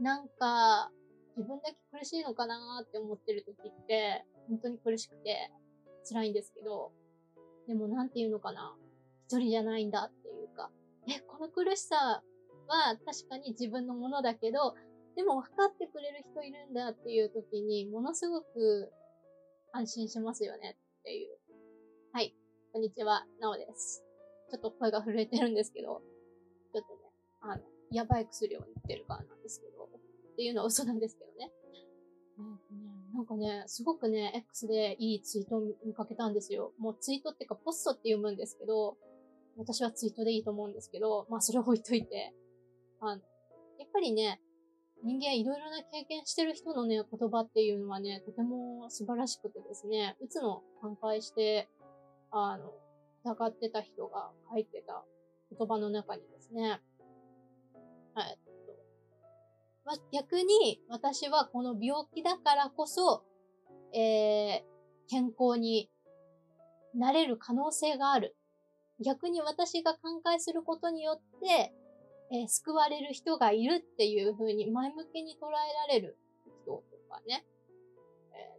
[0.00, 0.90] なんか、
[1.36, 5.50] 自分だけ苦しいのかなって思ってる時って、本当に苦しくて
[6.08, 6.92] 辛いんですけど、
[7.66, 8.74] でもなんていうのかな。
[9.26, 10.70] 一人じゃないんだっていうか、
[11.06, 12.22] え、この苦しさ
[12.66, 14.74] は確かに自分のものだけど、
[15.16, 18.90] でも分かってくれる人いるんだっていう時に、ものすごく
[19.72, 21.38] 安心しますよねっていう。
[22.12, 22.34] はい。
[22.72, 24.02] こんにちは、なおです。
[24.50, 26.00] ちょっと声が震えてるんですけど、
[26.72, 27.10] ちょっとね、
[27.42, 29.77] あの、やばい薬を塗ってるからなんですけど、
[30.38, 31.52] っていうのは嘘なんですけどね。
[33.12, 36.72] なんかね、すごくね、X でいいツイートを見かけたんですよ。
[36.78, 38.96] もうツイートっていうかポストって読むんですけど、
[39.56, 42.32] 私はツイートでいいと思うんですけど、まあそれを置いといて、
[43.00, 43.22] あの、
[43.78, 44.40] やっぱりね、
[45.02, 51.68] 人間いろいろな経験してる人のね、言葉っていうのはね、とても素晴らしくてですね、うつの反対して、
[52.30, 52.72] あの、
[53.24, 55.04] 疑ってた人が書いてた
[55.50, 56.80] 言葉の中にですね、
[58.14, 58.38] はい、
[59.88, 63.24] ま、逆に私はこの病気だからこそ、
[63.94, 64.62] えー、
[65.08, 65.90] 健康に
[66.94, 68.36] なれる可能性がある。
[69.02, 71.72] 逆に私が寛解することによって、
[72.30, 76.18] えー、救われる人がいるっていう風に前向きに捉えられる
[76.64, 77.46] 人とかね。
[78.34, 78.58] え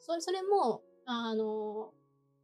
[0.00, 1.92] ー、それ、それも、あの、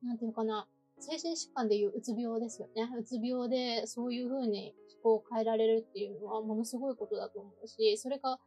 [0.02, 2.88] なんていうかな、精神疾患でいううつ病ですよね。
[2.98, 8.38] うつ病でそういう風に気候を変えられるっていうのはものすごいことだと思うし、それが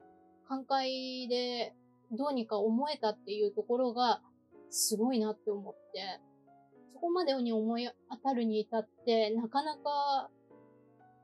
[0.47, 1.75] 寛解で
[2.11, 4.21] どうにか思えたっていうところが
[4.69, 6.19] すごいなって思って、
[6.93, 10.29] そこまでに思い当たるに至ってなかなか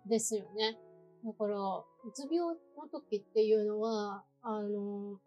[0.08, 0.78] ですよね。
[1.26, 5.20] だから、うつ病の時っていうのは、あの、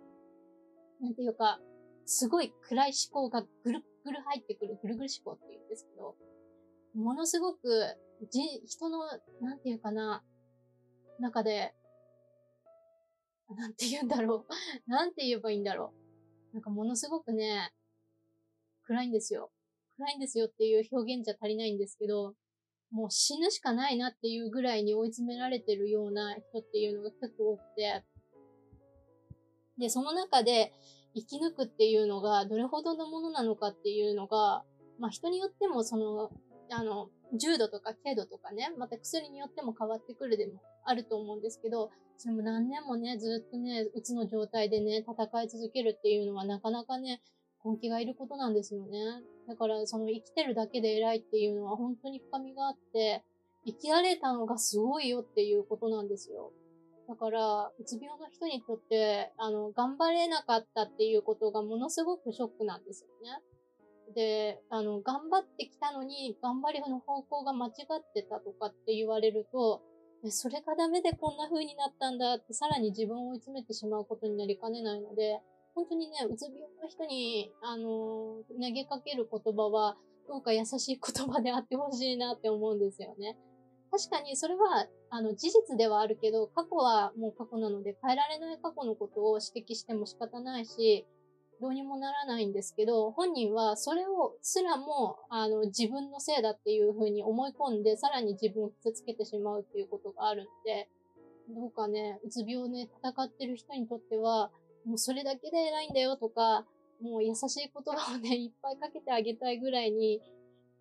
[1.01, 1.61] なんていうか、
[2.05, 6.17] すごい暗い思考がぐるっぐる入ってくる、ぐるぐる思考って言うんですけど、
[6.95, 7.59] ものすごく、
[8.31, 9.01] じ、人の、
[9.43, 10.25] なんていうかな、
[11.21, 11.75] 中で、
[13.55, 14.53] なんて言うんだろう。
[14.91, 15.93] なんて言えばいいんだろ
[16.53, 16.55] う。
[16.55, 17.73] なんかものすごくね、
[18.85, 19.51] 暗いんですよ。
[19.97, 22.35] 暗いんですよっていう表現じゃ足りないんですけど、
[22.91, 28.03] もう死ぬしかないなっていうぐらいに追い詰められてるような人っていうのが結構多くて、
[29.77, 30.73] で、その中で、
[31.21, 34.65] 生き抜くっていうのがどれほどのものなのかっていうのが、
[34.99, 36.31] まあ人によってもその、
[36.71, 47.23] あの、重度とか軽度とかね、また薬によっても変わってくるでもあると思うんですけど、それも何年もね、ずっとね、うつの状態でね、戦い続けるっていうのはなかなかね、
[47.65, 48.99] 根気がいることなんですよね。
[49.47, 53.25] だからその生きてるだけで偉いっていうのは本当に深みがあって、
[53.67, 56.53] 生きられたのがすごいよっていうことなんですよ。
[57.09, 63.43] だから、うつ病の人にとって、あの、頑張れなかったっていうことがものすごくショックなんですよね。
[64.15, 69.81] で、あの、頑張ってきたのに、頑張りの方向が間違ってたとかって言われると、
[70.29, 75.41] それがダメでこんな風になったんだってさらに自分を追い詰めてしまうことになりかねないので、
[75.75, 79.97] 本当にね、うつ病の人に、あの、投げかける言葉は、
[80.29, 83.39] どうか優しい言葉であってほしいなって思うんですよね。
[83.91, 91.07] 確かにそれは、あの、事実ではあるけど、過去はもう過去なので変えられない過去のことを指摘しても仕方ないし、
[91.61, 100.89] どうにもならないんですけど、本人はそれをすらも、あの、自分のせいだっていうふうに思い込んで、さらに自分を傷つけてしまうっていうことがあるんで、
[101.49, 104.51] どうかね、うつ病で戦ってる人にとっては、
[104.85, 106.65] もうそれだけで偉いんだよとか、
[107.01, 110.21] もう優しい言葉をね、いっぱいかけてあげたいぐらいに、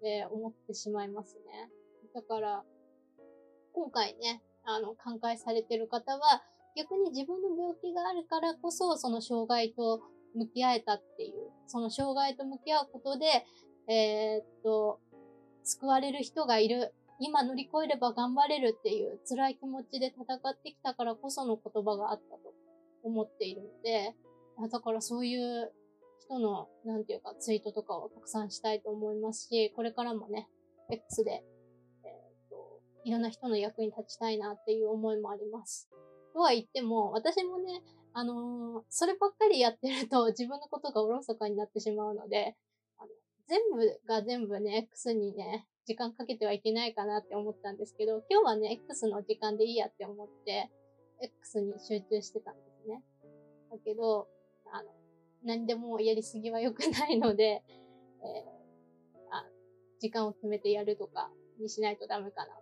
[0.04, 1.70] えー、思ってしまいますね。
[2.14, 2.64] だから、
[3.78, 6.42] 今回ね、あの、寛解されてる方は、
[6.76, 10.02] 逆に自分の病気があるからこそ、その障害と
[10.34, 13.46] 向き合えたっていう、その障害と向き合うことで、
[13.88, 15.00] えー、っと、
[15.64, 16.92] 救われる人がいる。
[17.20, 22.54] 今乗り越えれば頑張れるっていう辛い気持ちで戦ってきたからこその言葉があったと
[23.04, 24.16] 思っているので、
[24.72, 25.72] だからそういう
[26.20, 30.48] 人の、なんていうか、ツイートとかをたくさんしたいと思いますし、これからもね、
[30.90, 31.44] X で
[33.08, 35.90] いろんな人の役に立ちたいなっていう思いもあります。
[36.34, 37.82] とは言っても、私もね、
[38.12, 42.58] あのー、そればっかりやってると 自分のことがおろそかになってしまうので、
[42.98, 43.10] あの
[43.48, 50.70] 全部が全部ね、X にね、時間かけてはいけないかなって思ったんですけど、今日はね、X の時間でいいやって思って、
[51.22, 53.06] X に集中してたんですね。
[53.72, 54.28] だけど、
[54.74, 54.92] あの、
[55.44, 57.64] 何でもやりすぎは良くないので、えー、
[59.32, 59.48] あ
[60.00, 62.54] 時間を決めてやるとかにしないとダメかな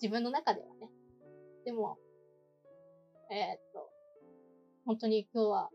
[0.00, 0.90] 自分の中ではね。
[1.64, 1.98] でも、
[3.30, 3.90] えー、っと、
[4.86, 5.70] 本当に今日は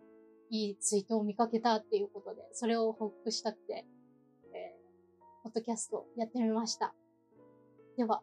[0.50, 3.86] いいツイートを見かけたっていうことで、それを報告したくて、
[4.54, 6.94] えー、ポッドキャストやってみました。
[7.98, 8.22] では、